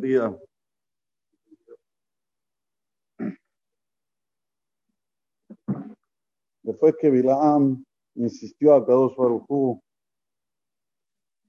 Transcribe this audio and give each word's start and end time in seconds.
día. 0.00 0.36
Después 6.62 6.94
que 7.00 7.10
Bilaam 7.10 7.84
insistió 8.14 8.74
a 8.74 8.84
Kadosh 8.84 9.16
Barujú 9.16 9.82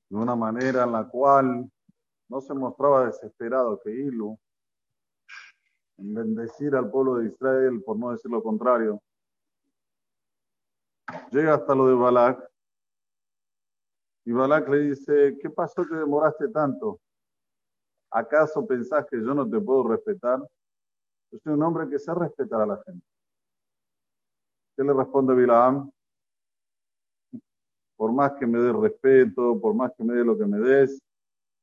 de 0.09 0.17
una 0.17 0.35
manera 0.35 0.83
en 0.83 0.91
la 0.93 1.07
cual 1.07 1.69
no 2.29 2.41
se 2.41 2.53
mostraba 2.53 3.05
desesperado 3.05 3.79
que 3.81 3.91
Ilu 3.91 4.39
en 5.97 6.13
bendecir 6.13 6.75
al 6.75 6.89
pueblo 6.89 7.15
de 7.15 7.27
Israel, 7.27 7.83
por 7.83 7.97
no 7.97 8.11
decir 8.11 8.31
lo 8.31 8.41
contrario, 8.41 9.01
llega 11.31 11.55
hasta 11.55 11.75
lo 11.75 11.87
de 11.87 11.95
Balak 11.95 12.49
y 14.25 14.31
Balak 14.31 14.69
le 14.69 14.79
dice, 14.79 15.37
¿qué 15.41 15.49
pasó 15.49 15.83
que 15.85 15.95
demoraste 15.95 16.47
tanto? 16.49 17.01
¿Acaso 18.11 18.65
pensás 18.65 19.05
que 19.09 19.17
yo 19.17 19.33
no 19.33 19.47
te 19.47 19.59
puedo 19.59 19.87
respetar? 19.87 20.39
Yo 21.31 21.39
soy 21.43 21.53
un 21.53 21.63
hombre 21.63 21.87
que 21.89 21.99
sé 21.99 22.13
respetar 22.13 22.61
a 22.61 22.65
la 22.65 22.81
gente. 22.83 23.05
¿Qué 24.75 24.83
le 24.83 24.93
responde 24.93 25.35
Bilaam? 25.35 25.91
Por 27.95 28.11
más 28.13 28.33
que 28.33 28.47
me 28.47 28.59
des 28.59 28.73
respeto, 28.73 29.59
por 29.59 29.73
más 29.75 29.91
que 29.95 30.03
me 30.03 30.13
dé 30.13 30.23
lo 30.23 30.37
que 30.37 30.45
me 30.45 30.57
des, 30.59 31.01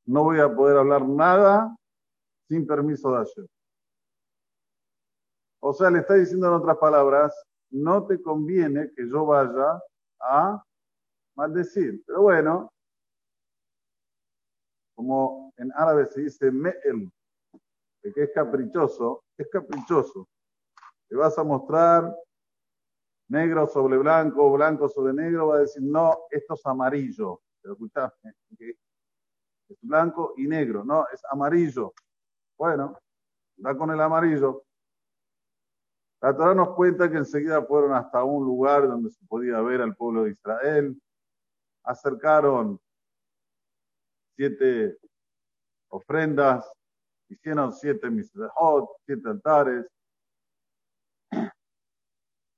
no 0.05 0.23
voy 0.23 0.39
a 0.39 0.53
poder 0.53 0.77
hablar 0.77 1.05
nada 1.05 1.75
sin 2.47 2.65
permiso 2.65 3.11
de 3.11 3.21
ayer. 3.21 3.49
O 5.59 5.73
sea, 5.73 5.89
le 5.89 5.99
está 5.99 6.13
diciendo 6.13 6.47
en 6.47 6.53
otras 6.53 6.77
palabras, 6.77 7.33
no 7.71 8.05
te 8.05 8.21
conviene 8.21 8.91
que 8.95 9.09
yo 9.09 9.25
vaya 9.25 9.81
a 10.21 10.63
maldecir. 11.35 12.03
Pero 12.05 12.21
bueno, 12.21 12.71
como 14.97 15.53
en 15.57 15.71
árabe 15.75 16.07
se 16.07 16.21
dice 16.21 16.49
me'el, 16.51 17.11
el 18.01 18.13
que 18.15 18.23
es 18.23 18.31
caprichoso, 18.33 19.25
es 19.37 19.47
caprichoso. 19.47 20.27
Le 21.09 21.17
vas 21.17 21.37
a 21.37 21.43
mostrar 21.43 22.17
negro 23.27 23.67
sobre 23.67 23.95
blanco, 23.99 24.51
blanco 24.51 24.89
sobre 24.89 25.13
negro, 25.13 25.49
va 25.49 25.57
a 25.57 25.59
decir, 25.59 25.83
no, 25.83 26.17
esto 26.31 26.55
es 26.55 26.65
amarillo. 26.65 27.41
¿Te 27.61 27.69
escuchaste? 27.69 28.33
Es 29.69 29.77
blanco 29.81 30.33
y 30.35 30.47
negro, 30.47 30.83
no, 30.83 31.05
es 31.13 31.21
amarillo. 31.29 31.93
Bueno, 32.57 32.97
da 33.55 33.77
con 33.77 33.91
el 33.91 34.01
amarillo. 34.01 34.63
La 36.21 36.35
Torah 36.35 36.55
nos 36.55 36.69
cuenta 36.73 37.07
que 37.11 37.17
enseguida 37.17 37.61
fueron 37.61 37.93
hasta 37.93 38.23
un 38.23 38.43
lugar 38.43 38.87
donde 38.87 39.11
se 39.11 39.23
podía 39.27 39.61
ver 39.61 39.79
al 39.79 39.95
pueblo 39.95 40.23
de 40.23 40.31
Israel. 40.31 40.99
Acercaron 41.83 42.81
siete 44.37 44.97
ofrendas, 45.89 46.71
hicieron 47.27 47.73
siete 47.73 48.09
misbehot, 48.09 48.87
siete 49.05 49.27
altares. 49.27 49.85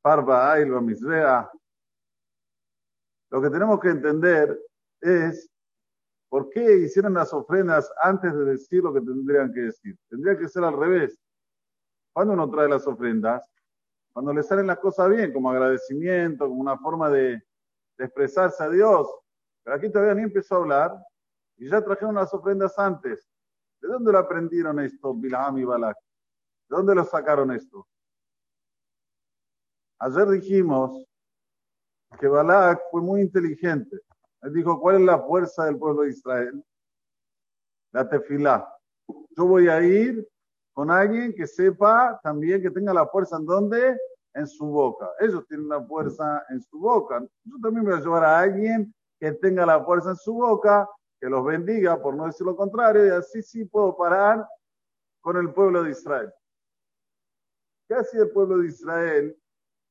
Parva 0.02 0.52
Ailva 0.52 0.82
Misrea. 0.82 1.50
Lo 3.32 3.42
que 3.42 3.50
tenemos 3.50 3.80
que 3.80 3.90
entender 3.90 4.60
es 5.02 5.50
por 6.30 6.50
qué 6.50 6.78
hicieron 6.78 7.14
las 7.14 7.34
ofrendas 7.34 7.92
antes 8.02 8.34
de 8.34 8.46
decir 8.46 8.84
lo 8.84 8.94
que 8.94 9.02
tendrían 9.02 9.54
que 9.54 9.62
decir. 9.62 9.98
Tendría 10.10 10.38
que 10.38 10.50
ser 10.50 10.64
al 10.64 10.78
revés. 10.78 11.18
Cuando 12.14 12.34
uno 12.34 12.50
trae 12.50 12.68
las 12.68 12.86
ofrendas, 12.88 13.50
cuando 14.12 14.34
le 14.34 14.44
salen 14.44 14.68
las 14.68 14.80
cosas 14.80 15.10
bien, 15.10 15.32
como 15.32 15.50
agradecimiento, 15.50 16.48
como 16.48 16.60
una 16.60 16.78
forma 16.78 17.10
de, 17.10 17.42
de 17.98 18.06
expresarse 18.06 18.64
a 18.64 18.70
Dios. 18.70 19.08
Pero 19.64 19.78
aquí 19.78 19.90
todavía 19.90 20.16
ni 20.16 20.24
empezó 20.24 20.56
a 20.56 20.58
hablar 20.58 21.09
y 21.60 21.70
ya 21.70 21.84
trajeron 21.84 22.16
las 22.16 22.34
ofrendas 22.34 22.80
antes. 22.80 23.30
¿De 23.82 23.88
dónde 23.88 24.12
lo 24.12 24.18
aprendieron 24.18 24.80
esto, 24.80 25.14
Bilam 25.14 25.58
y 25.58 25.66
Balak? 25.66 25.98
¿De 26.70 26.78
dónde 26.78 26.96
lo 26.96 27.04
sacaron 27.04 27.52
esto? 27.52 27.86
Ayer 30.00 30.30
dijimos 30.30 31.06
que 32.20 32.28
Balak 32.28 32.82
fue 32.90 33.02
muy 33.02 33.22
inteligente. 33.22 34.00
Él 34.42 34.54
dijo, 34.54 34.80
¿cuál 34.80 34.96
es 34.96 35.02
la 35.02 35.20
fuerza 35.20 35.66
del 35.66 35.78
pueblo 35.78 36.04
de 36.04 36.12
Israel? 36.12 36.66
La 37.92 38.08
tefilá. 38.08 38.74
Yo 39.32 39.46
voy 39.46 39.68
a 39.68 39.82
ir 39.82 40.26
con 40.74 40.90
alguien 40.90 41.34
que 41.34 41.46
sepa 41.46 42.20
también 42.24 42.62
que 42.62 42.72
tenga 42.72 42.94
la 42.94 43.06
fuerza 43.08 43.36
en 43.36 43.46
dónde? 43.46 44.00
En 44.34 44.48
su 44.48 44.66
boca. 44.66 45.10
Ellos 45.20 45.46
tienen 45.48 45.68
la 45.68 45.84
fuerza 45.84 46.46
en 46.50 46.62
su 46.62 46.80
boca. 46.80 47.22
Yo 47.44 47.58
también 47.62 47.84
voy 47.84 47.96
a 47.96 48.00
llevar 48.00 48.24
a 48.24 48.40
alguien 48.40 48.94
que 49.20 49.34
tenga 49.34 49.66
la 49.66 49.84
fuerza 49.84 50.12
en 50.12 50.16
su 50.16 50.34
boca, 50.34 50.88
que 51.20 51.30
los 51.30 51.44
bendiga, 51.44 52.02
por 52.02 52.16
no 52.16 52.26
decir 52.26 52.46
lo 52.46 52.56
contrario, 52.56 53.06
y 53.06 53.10
así 53.10 53.42
sí 53.44 53.66
puedo 53.66 53.96
parar 53.96 54.48
con 55.22 55.38
el 55.38 55.54
pueblo 55.54 55.84
de 55.84 55.92
Israel. 55.92 56.34
¿Qué 57.88 57.96
hacía 57.96 58.22
el 58.22 58.32
pueblo 58.32 58.60
de 58.60 58.68
Israel 58.68 59.38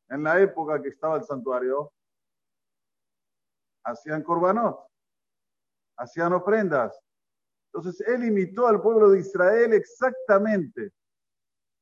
en 0.09 0.23
la 0.23 0.41
época 0.41 0.81
que 0.81 0.89
estaba 0.89 1.17
el 1.17 1.25
santuario? 1.25 1.93
Hacían 3.85 4.23
corbanot, 4.23 4.79
hacían 5.97 6.33
ofrendas, 6.33 6.99
entonces 7.73 8.07
él 8.09 8.25
imitó 8.25 8.67
al 8.67 8.81
pueblo 8.81 9.11
de 9.11 9.21
Israel 9.21 9.73
exactamente. 9.73 10.93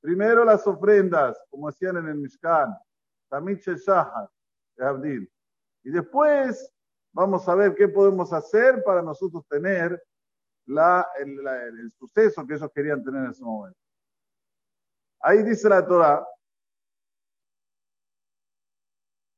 Primero 0.00 0.44
las 0.44 0.66
ofrendas, 0.66 1.40
como 1.48 1.68
hacían 1.68 1.96
en 1.96 2.08
el 2.08 2.16
Mishkan, 2.16 2.76
Tamit 3.28 3.60
Shahar, 3.60 4.28
Abdil. 4.78 5.30
Y 5.84 5.90
después 5.90 6.72
vamos 7.16 7.48
a 7.48 7.54
ver 7.54 7.74
qué 7.74 7.88
podemos 7.88 8.30
hacer 8.30 8.84
para 8.84 9.00
nosotros 9.00 9.42
tener 9.48 10.00
la, 10.66 11.06
el, 11.18 11.46
el, 11.46 11.92
suceso 11.98 12.46
que 12.46 12.54
ellos 12.54 12.70
querían 12.74 13.02
tener 13.02 13.24
en 13.24 13.30
ese 13.30 13.42
momento. 13.42 13.78
Ahí 15.20 15.42
dice 15.42 15.66
la 15.68 15.86
Torah 15.86 16.26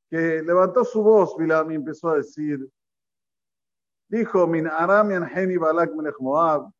que 0.09 0.41
levantó 0.41 0.83
su 0.83 1.01
voz, 1.01 1.37
Bilam, 1.37 1.71
y 1.71 1.75
empezó 1.75 2.09
a 2.09 2.17
decir, 2.17 2.69
Dijo, 4.09 4.47
Min 4.47 4.67
Aram 4.67 5.09
Balak 5.59 5.91
Moab. 6.19 6.71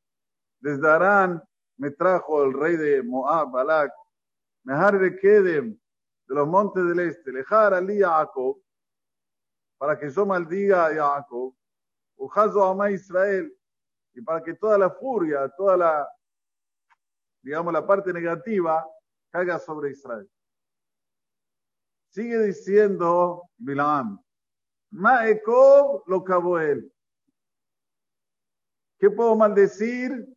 Desde 0.59 0.89
Arán 0.89 1.41
me 1.77 1.91
trajo 1.91 2.43
el 2.43 2.53
rey 2.53 2.75
de 2.75 3.03
Moab, 3.03 3.51
Balak. 3.51 3.93
Mehar 4.63 4.99
de 4.99 5.15
Kedem, 5.15 5.79
de 6.27 6.35
los 6.35 6.47
montes 6.47 6.83
del 6.85 6.99
este. 6.99 7.31
Lejar 7.31 7.73
Ali 7.75 7.99
Jacob, 7.99 8.57
para 9.79 9.97
que 9.97 10.09
yo 10.09 10.25
maldiga 10.25 10.85
a 10.85 10.93
Jacob. 10.93 11.55
Ujazo 12.17 12.63
Ama 12.63 12.91
Israel. 12.91 13.51
Y 14.13 14.21
para 14.21 14.43
que 14.43 14.53
toda 14.53 14.77
la 14.77 14.89
furia, 14.89 15.49
toda 15.57 15.77
la, 15.77 16.07
digamos, 17.41 17.71
la 17.71 17.87
parte 17.87 18.11
negativa 18.11 18.85
caiga 19.31 19.57
sobre 19.57 19.91
Israel. 19.91 20.29
Sigue 22.09 22.39
diciendo 22.39 23.49
Bilam. 23.57 24.21
Maekov 24.91 26.03
lo 26.07 26.23
cavó 26.23 26.59
él. 26.59 26.91
¿Qué 28.99 29.09
puedo 29.09 29.35
maldecir? 29.37 30.27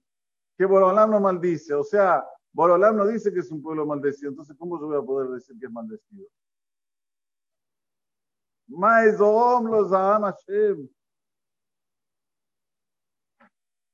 Que 0.57 0.67
Borolam 0.67 1.11
no 1.11 1.21
maldice. 1.21 1.75
O 1.75 1.83
sea, 1.83 2.25
Borolam 2.53 2.97
no 2.97 3.07
dice 3.07 3.33
que 3.33 3.41
es 3.41 3.51
un 3.51 3.61
pueblo 3.61 3.87
maldecido. 3.87 4.31
Entonces, 4.31 4.57
¿cómo 4.57 4.79
yo 4.79 4.87
voy 4.87 4.99
a 4.99 5.03
poder 5.03 5.31
decir 5.31 5.59
que 5.59 5.67
es 5.67 5.73
maldecido? 5.73 6.29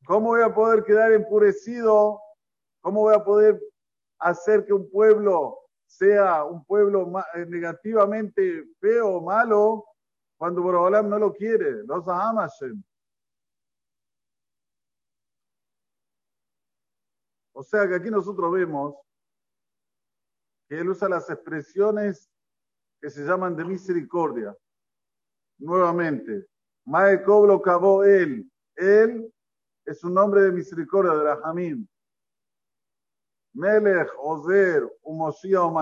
¿Cómo 0.06 0.28
voy 0.28 0.42
a 0.42 0.54
poder 0.54 0.84
quedar 0.84 1.12
empurecido? 1.12 2.20
¿Cómo 2.80 3.00
voy 3.00 3.14
a 3.14 3.24
poder 3.24 3.60
hacer 4.20 4.64
que 4.64 4.72
un 4.72 4.88
pueblo 4.90 5.58
sea 5.86 6.44
un 6.44 6.64
pueblo 6.64 7.10
negativamente 7.48 8.64
feo 8.80 9.16
o 9.16 9.20
malo 9.20 9.84
cuando 10.38 10.62
Borolam 10.62 11.08
no 11.08 11.18
lo 11.18 11.32
quiere? 11.32 11.82
Los 11.84 12.04
Hashem. 12.04 12.82
O 17.52 17.62
sea 17.62 17.88
que 17.88 17.96
aquí 17.96 18.10
nosotros 18.10 18.52
vemos 18.52 18.94
que 20.68 20.78
él 20.78 20.88
usa 20.88 21.08
las 21.08 21.28
expresiones 21.28 22.30
que 23.00 23.10
se 23.10 23.24
llaman 23.24 23.56
de 23.56 23.64
misericordia. 23.64 24.56
Nuevamente, 25.58 26.46
Maekob 26.84 27.46
lo 27.46 27.60
cavó 27.60 28.04
él. 28.04 28.50
Él 28.76 29.32
es 29.84 30.04
un 30.04 30.14
nombre 30.14 30.42
de 30.42 30.52
misericordia 30.52 31.12
de 31.12 31.24
Rahamim. 31.24 31.86
Melech, 33.54 34.08
Ozer, 34.18 34.88
Umoshia 35.02 35.62
o 35.62 35.74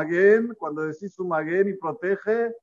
cuando 0.58 0.82
decís 0.82 1.18
un 1.18 1.28
Maguen 1.28 1.68
y 1.68 1.74
protege, 1.74 2.54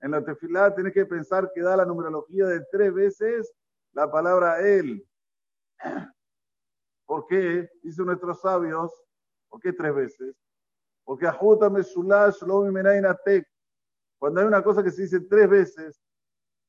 en 0.00 0.10
la 0.10 0.24
tefilá 0.24 0.74
tienes 0.74 0.94
que 0.94 1.04
pensar 1.04 1.50
que 1.54 1.60
da 1.60 1.76
la 1.76 1.84
numerología 1.84 2.46
de 2.46 2.64
tres 2.70 2.92
veces 2.92 3.52
la 3.92 4.10
palabra 4.10 4.60
él. 4.60 5.06
¿Por 7.06 7.26
qué? 7.26 7.70
Dicen 7.82 8.06
nuestros 8.06 8.40
sabios. 8.40 8.90
¿Por 9.48 9.60
qué 9.60 9.72
tres 9.72 9.94
veces? 9.94 10.34
Porque 11.04 11.26
cuando 14.18 14.40
hay 14.40 14.46
una 14.46 14.62
cosa 14.62 14.82
que 14.82 14.90
se 14.90 15.02
dice 15.02 15.20
tres 15.20 15.50
veces, 15.50 16.00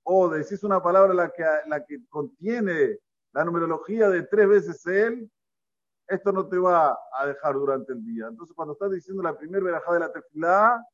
o 0.04 0.30
decís 0.30 0.64
una 0.64 0.82
palabra 0.82 1.14
la 1.14 1.30
que, 1.30 1.44
la 1.68 1.84
que 1.86 2.06
contiene 2.10 3.00
la 3.32 3.44
numerología 3.44 4.10
de 4.10 4.24
tres 4.24 4.48
veces 4.48 4.86
él, 4.86 5.30
esto 6.08 6.32
no 6.32 6.48
te 6.48 6.58
va 6.58 6.98
a 7.18 7.28
dejar 7.28 7.56
durante 7.56 7.94
el 7.94 8.04
día. 8.06 8.28
Entonces, 8.28 8.56
cuando 8.56 8.74
estás 8.74 8.92
diciendo 8.92 9.24
la 9.24 9.38
primera 9.38 9.64
verajá 9.64 9.94
de 9.94 10.00
la 10.00 10.12
tefilá, 10.12 10.86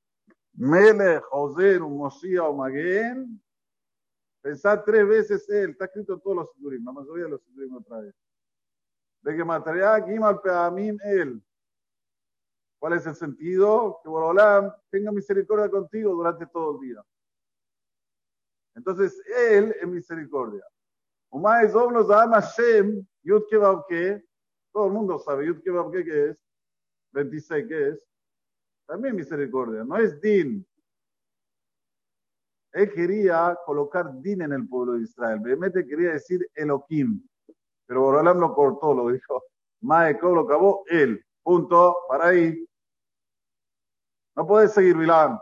Mele, 0.54 1.20
José, 1.30 1.80
Mosía 1.80 2.44
o 2.44 2.56
Maguen, 2.56 3.42
pensar 4.42 4.84
tres 4.84 5.08
veces 5.08 5.50
él, 5.50 5.72
está 5.72 5.86
escrito 5.86 6.14
en 6.14 6.22
todos 6.22 6.36
los 6.38 6.52
sigurim, 6.54 6.86
la 6.86 6.92
mayoría 6.92 7.26
de 7.26 7.32
los 7.32 7.42
sigurim 7.44 7.76
otra 7.76 8.02
vez. 8.02 8.16
De 9.22 9.36
que 9.36 9.44
mataría 9.44 10.02
Gimal 10.06 10.40
Peamim 10.42 10.98
él. 11.04 11.44
¿Cuál 12.80 12.94
es 12.94 13.06
el 13.06 13.16
sentido? 13.16 14.00
Que 14.02 14.10
Borolam 14.10 14.72
tenga 14.90 15.12
misericordia 15.12 15.70
contigo 15.70 16.14
durante 16.14 16.46
todo 16.48 16.76
el 16.76 16.88
día. 16.88 17.04
Entonces, 18.80 19.22
él 19.52 19.76
es 19.78 19.88
misericordia. 19.88 20.64
Umay 21.32 21.70
Zoblos 21.70 22.08
Hashem, 22.08 23.06
Yud 23.24 23.44
que 23.90 24.24
todo 24.72 24.88
el 24.88 24.94
mundo 24.94 25.20
sabe, 25.20 25.48
Yud 25.48 25.62
que 25.62 26.06
¿qué 26.06 26.30
es? 26.30 26.38
26, 27.12 27.68
¿qué 27.68 27.90
es? 27.90 28.08
También 28.88 29.18
misericordia, 29.18 29.84
no 29.84 29.98
es 29.98 30.20
din. 30.22 30.66
Él 32.72 32.94
quería 32.94 33.58
colocar 33.66 34.14
din 34.22 34.44
en 34.44 34.54
el 34.54 34.68
pueblo 34.70 34.94
de 34.94 35.02
Israel. 35.02 35.42
Realmente 35.44 35.86
quería 35.86 36.14
decir 36.14 36.50
Elohim. 36.56 37.22
Pero 37.86 38.02
Borolam 38.02 38.40
lo 38.40 38.56
cortó, 38.56 38.94
lo 38.94 39.10
dijo. 39.10 39.44
Mae 39.82 40.18
lo 40.22 40.42
acabó 40.42 40.84
él. 40.88 41.22
Punto. 41.44 41.98
Para 42.08 42.28
ahí. 42.28 42.66
No 44.36 44.48
puede 44.48 44.70
seguir 44.70 44.96
Bilam. 44.96 45.38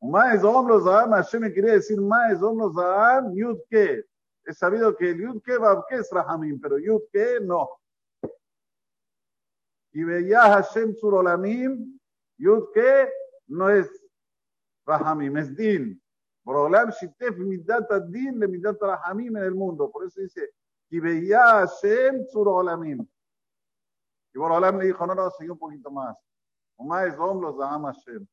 Mae 0.00 0.38
Zom 0.38 0.68
Zaham, 0.82 1.10
Hashem 1.12 1.42
me 1.42 1.52
quería 1.52 1.72
decir 1.72 2.00
Mae 2.00 2.36
Zom 2.36 2.72
Zaham, 2.72 3.34
Yud 3.34 3.58
que. 3.68 4.04
He 4.44 4.54
sabido 4.54 4.96
que 4.96 5.10
el 5.10 5.20
Yud 5.20 5.42
que 5.42 5.58
que 5.88 5.96
es 5.96 6.10
Rahamim, 6.10 6.60
pero 6.60 6.78
Yud 6.78 7.02
que 7.12 7.40
no. 7.42 7.68
Y 9.92 10.04
veía 10.04 10.42
Hashem 10.42 10.94
Surolamim, 10.94 11.98
Yud 12.38 12.70
que 12.72 13.10
no 13.48 13.68
es 13.68 13.90
Rahamim, 14.86 15.36
es 15.36 15.54
Din. 15.54 16.00
Borolam 16.44 16.90
Shitef 16.90 17.36
Midat 17.36 17.90
Din 18.08 18.38
le 18.38 18.48
Midat 18.48 18.80
Rahamim 18.80 19.36
en 19.36 19.42
el 19.42 19.54
mundo. 19.54 19.90
Por 19.90 20.06
eso 20.06 20.20
dice, 20.20 20.50
y 20.90 21.00
veía 21.00 21.42
Hashem 21.42 22.24
Surolamim. 22.28 23.06
Y 24.32 24.38
Borolam 24.38 24.78
le 24.78 24.86
dijo, 24.86 25.06
no, 25.06 25.14
no, 25.14 25.30
sigue 25.32 25.50
un 25.50 25.58
poquito 25.58 25.90
más. 25.90 26.16
Umay 26.76 27.10
Zom 27.10 27.42
los 27.42 27.56
Hashem. 27.58 28.26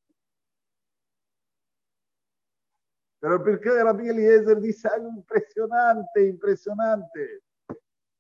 Pero 3.25 3.38
el 3.38 3.42
Pirkei 3.42 3.74
de 3.74 3.83
Rabbi 3.83 4.07
Eliezer 4.07 4.62
dice 4.62 4.88
algo 4.88 5.10
impresionante, 5.10 6.27
impresionante. 6.27 7.42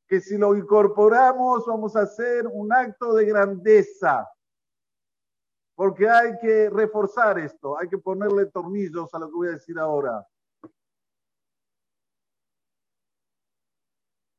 Que 0.07 0.19
si 0.19 0.35
lo 0.35 0.55
incorporamos 0.55 1.63
vamos 1.67 1.95
a 1.95 2.01
hacer 2.01 2.47
un 2.47 2.73
acto 2.73 3.13
de 3.13 3.25
grandeza. 3.25 4.27
Porque 5.75 6.09
hay 6.09 6.35
que 6.39 6.71
reforzar 6.71 7.37
esto, 7.37 7.77
hay 7.77 7.87
que 7.87 7.99
ponerle 7.99 8.47
tornillos 8.47 9.13
a 9.13 9.19
lo 9.19 9.27
que 9.27 9.35
voy 9.35 9.47
a 9.49 9.51
decir 9.51 9.77
ahora. 9.77 10.27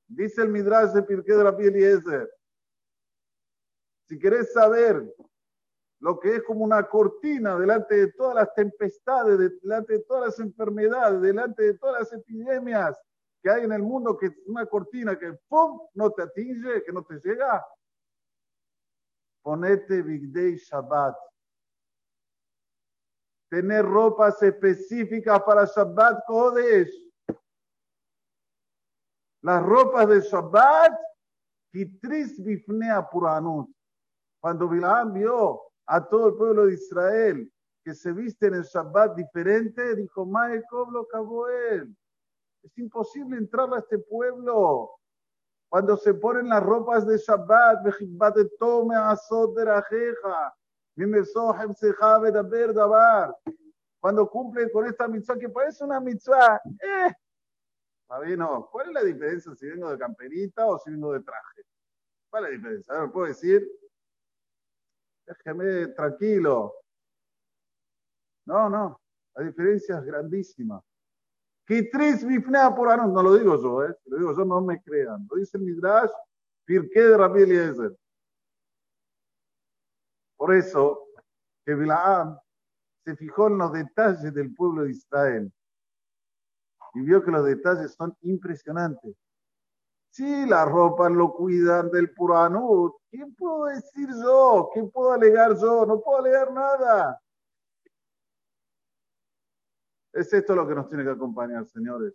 Dice 0.08 0.42
el 0.42 0.48
Midrash 0.48 0.90
de 0.90 1.02
Pirkei 1.04 1.36
de 1.36 1.44
Rabbi 1.44 1.66
Eliezer. 1.68 2.28
Si 4.08 4.18
querés 4.18 4.52
saber 4.52 5.14
lo 6.06 6.20
que 6.20 6.36
es 6.36 6.42
como 6.44 6.64
una 6.64 6.88
cortina 6.88 7.58
delante 7.58 7.96
de 7.96 8.12
todas 8.12 8.36
las 8.36 8.54
tempestades, 8.54 9.60
delante 9.60 9.94
de 9.94 10.04
todas 10.04 10.26
las 10.26 10.38
enfermedades, 10.38 11.20
delante 11.20 11.64
de 11.64 11.74
todas 11.78 11.98
las 11.98 12.12
epidemias 12.12 12.96
que 13.42 13.50
hay 13.50 13.64
en 13.64 13.72
el 13.72 13.82
mundo, 13.82 14.16
que 14.16 14.26
es 14.26 14.32
una 14.46 14.64
cortina 14.66 15.18
que 15.18 15.36
no 15.50 16.10
te 16.12 16.22
atinge, 16.22 16.84
que 16.84 16.92
no 16.92 17.02
te 17.02 17.18
llega. 17.24 17.66
Ponete 19.42 20.00
Big 20.00 20.32
Day 20.32 20.54
Shabbat. 20.54 21.16
Tener 23.50 23.84
ropas 23.84 24.40
específicas 24.44 25.42
para 25.42 25.64
Shabbat 25.64 26.24
Kodesh. 26.24 26.94
Las 29.42 29.60
ropas 29.60 30.06
de 30.08 30.20
Shabbat, 30.20 30.92
Kitris 31.72 32.40
Bifnea 32.44 33.10
Puranut. 33.10 33.68
Cuando 34.40 34.68
Bilam 34.68 35.12
vio 35.12 35.65
a 35.86 36.06
todo 36.08 36.28
el 36.28 36.34
pueblo 36.34 36.66
de 36.66 36.74
Israel 36.74 37.52
que 37.86 37.94
se 37.94 38.12
viste 38.12 38.48
en 38.48 38.54
el 38.54 38.64
Shabbat 38.64 39.14
diferente, 39.14 39.94
dijo, 39.94 40.26
Mae 40.26 40.60
lo 40.90 41.02
acabó 41.02 41.48
él. 41.48 41.96
Es 42.64 42.76
imposible 42.78 43.36
entrar 43.36 43.72
a 43.72 43.78
este 43.78 43.98
pueblo. 43.98 44.90
Cuando 45.68 45.96
se 45.96 46.14
ponen 46.14 46.48
las 46.48 46.64
ropas 46.64 47.06
de 47.06 47.16
Shabbat, 47.16 47.84
cuando 54.00 54.30
cumplen 54.30 54.70
con 54.70 54.86
esta 54.86 55.06
mitzvah 55.06 55.38
que 55.38 55.48
parece 55.48 55.84
una 55.84 56.00
mitzvah, 56.00 56.60
eh, 56.82 57.14
no, 58.36 58.68
¿cuál 58.70 58.88
es 58.88 58.94
la 58.94 59.04
diferencia 59.04 59.54
si 59.54 59.68
vengo 59.68 59.90
de 59.90 59.98
camperita 59.98 60.66
o 60.66 60.78
si 60.78 60.90
vengo 60.90 61.12
de 61.12 61.20
traje? 61.20 61.62
¿Cuál 62.30 62.44
es 62.44 62.50
la 62.50 62.56
diferencia? 62.56 62.94
A 62.94 63.00
ver, 63.02 63.12
¿puedo 63.12 63.26
decir? 63.28 63.64
Déjeme 65.26 65.88
tranquilo. 65.88 66.74
No, 68.46 68.70
no, 68.70 69.00
la 69.34 69.44
diferencia 69.44 69.98
es 69.98 70.04
grandísima. 70.04 70.80
Kitris 71.66 72.24
Bifnea 72.24 72.74
por 72.74 72.96
no 72.96 73.22
lo 73.22 73.34
digo 73.34 73.60
yo, 73.60 73.84
¿eh? 73.84 73.96
lo 74.04 74.18
digo 74.18 74.36
yo, 74.36 74.44
no 74.44 74.60
me 74.60 74.80
crean. 74.82 75.26
Lo 75.28 75.36
dice 75.36 75.58
el 75.58 75.64
Midrash, 75.64 76.10
Pirke 76.64 77.00
de 77.00 77.16
Rabbi 77.16 77.42
Eliezer. 77.42 77.96
Por 80.36 80.54
eso, 80.54 81.08
que 81.64 81.74
Bilaam 81.74 82.38
se 83.04 83.16
fijó 83.16 83.48
en 83.48 83.58
los 83.58 83.72
detalles 83.72 84.32
del 84.32 84.54
pueblo 84.54 84.84
de 84.84 84.90
Israel 84.92 85.52
y 86.94 87.00
vio 87.00 87.22
que 87.22 87.30
los 87.30 87.44
detalles 87.44 87.94
son 87.94 88.16
impresionantes. 88.22 89.16
Si 90.10 90.46
la 90.46 90.64
ropa 90.64 91.10
lo 91.10 91.32
cuidan 91.34 91.90
del 91.90 92.12
Puranut, 92.14 92.94
¿qué 93.16 93.26
puedo 93.38 93.64
decir 93.66 94.08
yo? 94.22 94.70
¿Qué 94.74 94.82
puedo 94.84 95.12
alegar 95.12 95.56
yo? 95.56 95.86
No 95.86 96.00
puedo 96.00 96.18
alegar 96.18 96.52
nada. 96.52 97.20
Es 100.12 100.32
esto 100.32 100.54
lo 100.54 100.66
que 100.66 100.74
nos 100.74 100.88
tiene 100.88 101.04
que 101.04 101.10
acompañar, 101.10 101.66
señores. 101.66 102.14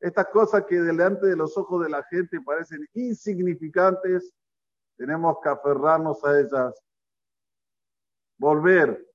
Estas 0.00 0.26
cosas 0.28 0.64
que 0.66 0.80
delante 0.80 1.26
de 1.26 1.36
los 1.36 1.56
ojos 1.56 1.82
de 1.82 1.90
la 1.90 2.02
gente 2.04 2.40
parecen 2.40 2.86
insignificantes, 2.94 4.34
tenemos 4.96 5.38
que 5.42 5.48
aferrarnos 5.48 6.22
a 6.24 6.38
ellas. 6.38 6.82
Volver. 8.38 9.06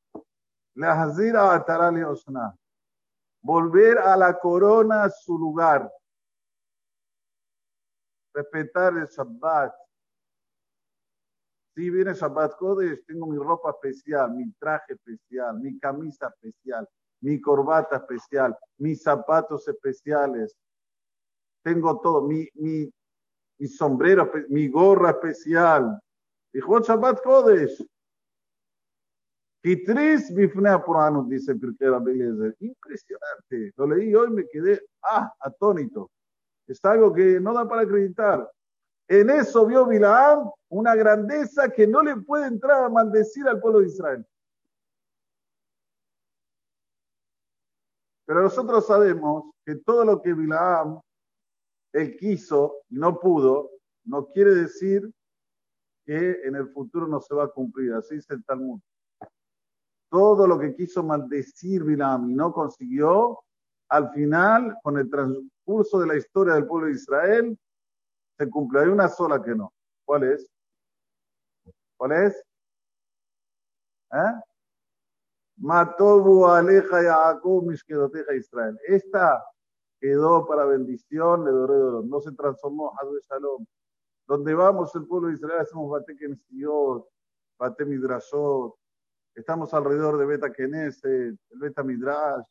Volver 3.42 3.98
a 4.00 4.18
la 4.18 4.40
corona 4.40 5.04
a 5.04 5.10
su 5.10 5.38
lugar 5.38 5.92
respetar 8.34 8.98
el 8.98 9.06
Shabbat. 9.06 9.74
Si 11.76 11.90
viene 11.90 12.14
Shabbat 12.14 12.58
Kodesh, 12.58 13.06
tengo 13.06 13.28
mi 13.28 13.38
ropa 13.38 13.72
especial, 13.72 14.34
mi 14.34 14.52
traje 14.60 14.94
especial, 14.94 15.60
mi 15.60 15.80
camisa 15.80 16.28
especial, 16.28 16.88
mi 17.22 17.40
corbata 17.40 17.98
especial, 17.98 18.58
mis 18.80 19.02
zapatos 19.02 19.68
especiales. 19.68 20.56
Tengo 21.64 22.00
todo, 22.00 22.28
mi, 22.28 22.48
mi, 22.56 22.92
mi 23.60 23.68
sombrero, 23.68 24.32
mi 24.50 24.68
gorra 24.68 25.12
especial. 25.12 26.00
Dijo 26.52 26.80
Shabbat 26.80 27.22
Kodesh. 27.22 27.86
Kitris 29.62 30.34
bifnea 30.34 30.84
Puranus, 30.84 31.28
dice 31.28 31.54
Pirkei 31.56 31.90
Beliezer. 32.02 32.56
Impresionante. 32.60 33.74
Lo 33.76 33.88
leí 33.88 34.16
hoy 34.16 34.30
y 34.30 34.34
me 34.34 34.48
quedé 34.48 34.82
ah, 35.04 35.32
atónito. 35.40 36.10
Es 36.66 36.84
algo 36.86 37.14
que 37.14 37.40
no 37.40 37.54
da 37.54 37.68
para 37.68 37.82
acreditar. 37.82 38.50
En 39.10 39.32
eso 39.32 39.66
vio 39.66 39.88
Bilaam 39.88 40.52
una 40.70 40.94
grandeza 40.94 41.68
que 41.72 41.88
no 41.88 42.04
le 42.04 42.16
puede 42.18 42.46
entrar 42.46 42.84
a 42.84 42.90
maldecir 42.90 43.48
al 43.48 43.60
pueblo 43.60 43.80
de 43.80 43.88
Israel. 43.88 44.26
Pero 48.28 48.44
nosotros 48.44 48.86
sabemos 48.86 49.52
que 49.66 49.78
todo 49.78 50.06
lo 50.06 50.22
que 50.22 50.32
Bilaam 50.36 51.02
él 51.92 52.16
quiso 52.18 52.84
y 52.90 53.00
no 53.00 53.20
pudo, 53.20 53.72
no 54.04 54.28
quiere 54.28 54.54
decir 54.54 55.12
que 56.06 56.42
en 56.44 56.56
el 56.56 56.70
futuro 56.70 57.08
no 57.08 57.20
se 57.20 57.34
va 57.34 57.46
a 57.46 57.52
cumplir. 57.52 57.94
Así 57.94 58.14
dice 58.14 58.36
el 58.36 58.46
Talmud. 58.46 58.80
Todo 60.12 60.46
lo 60.46 60.60
que 60.60 60.76
quiso 60.76 61.02
maldecir 61.02 61.84
Bilaam 61.84 62.30
y 62.30 62.36
no 62.36 62.54
consiguió, 62.54 63.40
al 63.90 64.12
final, 64.12 64.78
con 64.84 65.00
el 65.00 65.10
transcurso 65.10 66.00
de 66.00 66.06
la 66.06 66.16
historia 66.16 66.54
del 66.54 66.68
pueblo 66.68 66.90
de 66.90 66.94
Israel, 66.94 67.58
se 68.40 68.50
cumple. 68.50 68.80
Hay 68.80 68.88
una 68.88 69.10
sola 69.10 69.42
que 69.44 69.54
no. 69.54 69.74
¿Cuál 70.06 70.24
es? 70.24 70.50
¿Cuál 71.98 72.12
es? 72.14 72.42
¿Eh? 74.14 74.42
Matobu 75.58 76.46
aleja 76.48 77.04
Yaakov 77.04 77.66
mishkedoteja 77.66 78.34
Israel. 78.34 78.80
Esta 78.88 79.44
quedó 80.00 80.48
para 80.48 80.66
bendición, 80.66 81.44
le 81.44 81.52
doré 81.52 82.08
No 82.08 82.22
se 82.22 82.32
transformó 82.32 82.94
a 82.98 83.04
Shalom. 83.30 83.66
Donde 84.26 84.54
vamos 84.54 84.96
el 84.96 85.06
pueblo 85.06 85.28
de 85.28 85.34
Israel 85.34 85.60
hacemos 85.60 85.92
Bate 85.92 86.16
Kenesiot, 86.16 87.06
Bate 87.58 87.84
Midrashot, 87.84 88.76
estamos 89.36 89.74
alrededor 89.74 90.18
de 90.18 90.26
Beta 90.26 90.52
Keneset, 90.52 91.36
el 91.50 91.60
Beta 91.60 91.84
Midrash, 91.84 92.46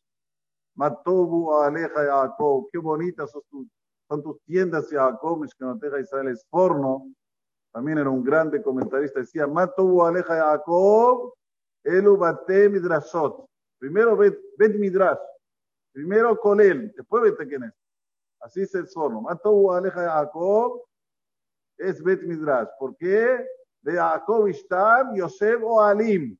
Matobu 0.74 1.54
Aleja 1.54 2.04
Jacob, 2.04 2.68
qué 2.72 2.78
bonitas 2.78 3.30
son 3.30 3.42
tus, 3.48 3.68
son 4.08 4.22
tus 4.22 4.42
tiendas 4.44 4.88
Jacob, 4.90 5.40
Mishkenoteja 5.40 6.00
Israel 6.00 6.28
es 6.28 6.46
forno. 6.48 7.12
También 7.72 7.98
era 7.98 8.08
un 8.08 8.24
grande 8.24 8.62
comentarista, 8.62 9.20
decía, 9.20 9.46
Matobu 9.46 10.02
Aleja 10.02 10.34
Jacob, 10.34 11.34
Elu 11.84 12.16
Bate 12.16 12.68
Midrashot. 12.70 13.46
Primero 13.78 14.16
Bet, 14.16 14.38
Midrash, 14.76 15.18
primero 15.92 16.36
Kolel, 16.40 16.92
después 16.96 17.22
Bete 17.22 17.46
Keneset. 17.46 17.78
Así 18.40 18.62
es 18.62 18.74
el 18.74 18.88
forno. 18.88 19.20
Matobu 19.20 19.72
Aleja 19.72 20.10
Jacob, 20.10 20.82
es 21.76 22.02
Bet 22.02 22.22
Midrash. 22.22 22.68
¿Por 22.78 22.96
qué? 22.96 23.46
De 23.82 23.92
Jacob 23.92 24.48
Ishtam, 24.48 25.14
Yosef 25.14 25.62
o 25.62 25.80
Alim. 25.80 26.36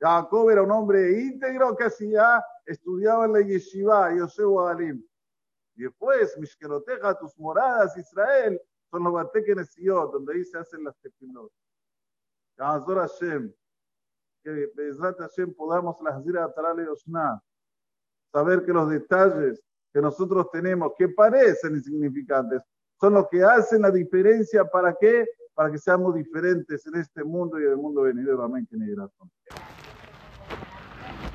Jacob 0.00 0.50
era 0.50 0.62
un 0.62 0.70
hombre 0.70 1.20
íntegro 1.22 1.74
que 1.74 1.84
hacía, 1.84 2.44
estudiaba 2.64 3.24
en 3.24 3.32
la 3.32 3.40
yeshiva, 3.40 4.14
Yosef 4.14 4.46
o 4.46 4.68
Alim. 4.68 5.07
Y 5.78 5.84
después, 5.84 6.36
Mishkeroteja, 6.36 7.16
tus 7.16 7.38
moradas, 7.38 7.96
Israel, 7.96 8.60
son 8.90 9.04
los 9.04 9.12
Batekenesiot, 9.12 10.12
donde 10.12 10.34
ahí 10.34 10.44
se 10.44 10.58
hacen 10.58 10.82
las 10.82 10.98
tefilot. 10.98 11.52
Yazor 12.58 12.98
Hashem, 12.98 13.54
que 14.42 14.72
Bezrat 14.74 15.16
Hashem 15.18 15.54
podamos 15.54 15.96
las 16.02 16.26
ir 16.26 16.36
a 16.36 16.52
saber 18.32 18.64
que 18.64 18.72
los 18.72 18.90
detalles 18.90 19.62
que 19.92 20.02
nosotros 20.02 20.50
tenemos, 20.50 20.92
que 20.98 21.08
parecen 21.10 21.76
insignificantes, 21.76 22.60
son 23.00 23.14
los 23.14 23.28
que 23.28 23.44
hacen 23.44 23.82
la 23.82 23.92
diferencia 23.92 24.64
para 24.64 24.92
qué? 24.98 25.26
Para 25.54 25.70
que 25.70 25.78
seamos 25.78 26.12
diferentes 26.16 26.84
en 26.88 26.96
este 26.96 27.22
mundo 27.22 27.60
y 27.60 27.62
en 27.62 27.70
el 27.70 27.76
mundo 27.76 28.02
venidero. 28.02 28.42
Amén. 28.42 28.66
Que 28.68 28.76